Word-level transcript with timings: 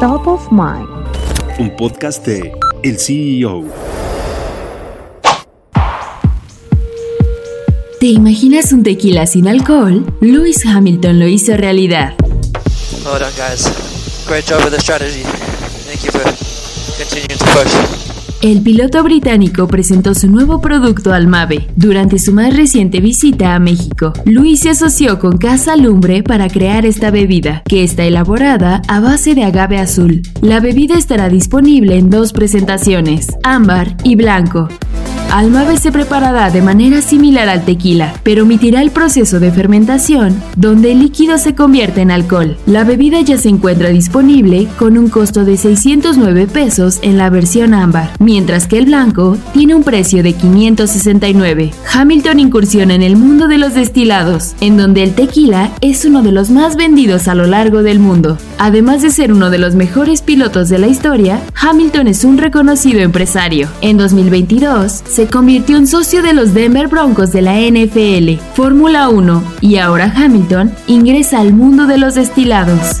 Top 0.00 0.26
of 0.26 0.52
Mind. 0.52 0.86
Un 1.58 1.74
podcast 1.74 2.26
de 2.26 2.52
El 2.82 2.98
CEO. 2.98 3.64
¿Te 7.98 8.06
imaginas 8.08 8.72
un 8.72 8.82
tequila 8.82 9.26
sin 9.26 9.48
alcohol? 9.48 10.04
Lewis 10.20 10.66
Hamilton 10.66 11.18
lo 11.18 11.26
hizo 11.26 11.56
realidad. 11.56 12.14
Well 13.06 13.18
done, 13.18 13.32
guys. 13.38 13.70
Great 14.28 14.46
job 14.46 14.62
with 14.64 14.74
the 14.74 14.80
strategy. 14.80 15.22
Thank 15.86 16.04
you 16.04 16.10
for 16.10 16.22
continuing 16.98 17.38
to 17.38 17.44
push. 17.54 18.15
El 18.46 18.62
piloto 18.62 19.02
británico 19.02 19.66
presentó 19.66 20.14
su 20.14 20.30
nuevo 20.30 20.60
producto 20.60 21.12
al 21.12 21.26
MAVE 21.26 21.66
durante 21.74 22.20
su 22.20 22.32
más 22.32 22.56
reciente 22.56 23.00
visita 23.00 23.56
a 23.56 23.58
México. 23.58 24.12
Luis 24.24 24.60
se 24.60 24.70
asoció 24.70 25.18
con 25.18 25.36
Casa 25.36 25.76
Lumbre 25.76 26.22
para 26.22 26.48
crear 26.48 26.86
esta 26.86 27.10
bebida, 27.10 27.64
que 27.68 27.82
está 27.82 28.04
elaborada 28.04 28.82
a 28.86 29.00
base 29.00 29.34
de 29.34 29.42
agave 29.42 29.78
azul. 29.78 30.22
La 30.42 30.60
bebida 30.60 30.96
estará 30.96 31.28
disponible 31.28 31.96
en 31.98 32.08
dos 32.08 32.32
presentaciones, 32.32 33.36
ámbar 33.42 33.96
y 34.04 34.14
blanco. 34.14 34.68
Almave 35.30 35.76
se 35.76 35.92
preparará 35.92 36.50
de 36.50 36.62
manera 36.62 37.02
similar 37.02 37.48
al 37.48 37.64
tequila, 37.64 38.14
pero 38.22 38.44
omitirá 38.44 38.80
el 38.80 38.90
proceso 38.90 39.40
de 39.40 39.50
fermentación, 39.50 40.40
donde 40.56 40.92
el 40.92 41.00
líquido 41.00 41.36
se 41.36 41.54
convierte 41.54 42.00
en 42.00 42.10
alcohol. 42.10 42.56
La 42.66 42.84
bebida 42.84 43.20
ya 43.20 43.36
se 43.36 43.48
encuentra 43.48 43.90
disponible 43.90 44.68
con 44.78 44.96
un 44.96 45.08
costo 45.08 45.44
de 45.44 45.56
609 45.56 46.46
pesos 46.46 47.00
en 47.02 47.18
la 47.18 47.28
versión 47.28 47.74
ámbar, 47.74 48.12
mientras 48.18 48.66
que 48.66 48.78
el 48.78 48.86
blanco 48.86 49.36
tiene 49.52 49.74
un 49.74 49.82
precio 49.82 50.22
de 50.22 50.32
569. 50.32 51.72
Hamilton 51.92 52.40
incursiona 52.40 52.94
en 52.94 53.02
el 53.02 53.16
mundo 53.16 53.48
de 53.48 53.58
los 53.58 53.74
destilados, 53.74 54.54
en 54.60 54.76
donde 54.76 55.02
el 55.02 55.14
tequila 55.14 55.70
es 55.80 56.04
uno 56.04 56.22
de 56.22 56.32
los 56.32 56.50
más 56.50 56.76
vendidos 56.76 57.28
a 57.28 57.34
lo 57.34 57.46
largo 57.46 57.82
del 57.82 57.98
mundo. 57.98 58.38
Además 58.58 59.02
de 59.02 59.10
ser 59.10 59.32
uno 59.32 59.50
de 59.50 59.58
los 59.58 59.74
mejores 59.74 60.22
pilotos 60.22 60.68
de 60.68 60.78
la 60.78 60.86
historia, 60.86 61.40
Hamilton 61.60 62.06
es 62.06 62.24
un 62.24 62.38
reconocido 62.38 63.00
empresario. 63.00 63.68
En 63.82 63.98
2022, 63.98 65.02
se 65.16 65.26
convirtió 65.28 65.78
en 65.78 65.86
socio 65.86 66.22
de 66.22 66.34
los 66.34 66.52
Denver 66.52 66.88
Broncos 66.88 67.32
de 67.32 67.40
la 67.40 67.58
NFL, 67.58 68.38
Fórmula 68.52 69.08
1 69.08 69.42
y 69.62 69.76
ahora 69.76 70.12
Hamilton 70.14 70.74
ingresa 70.88 71.40
al 71.40 71.54
mundo 71.54 71.86
de 71.86 71.96
los 71.96 72.16
destilados. 72.16 73.00